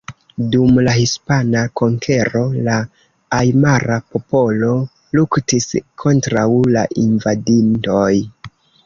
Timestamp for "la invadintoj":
6.79-8.09